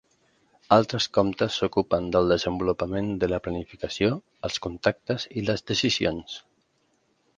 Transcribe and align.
Altres 0.75 1.07
comptes 1.17 1.57
s'ocupen 1.59 2.07
del 2.15 2.33
desenvolupament 2.33 3.11
de 3.25 3.29
la 3.33 3.41
planificació, 3.49 4.11
els 4.49 4.59
contactes 4.67 5.29
i 5.43 5.45
les 5.51 5.65
decisions. 5.73 6.41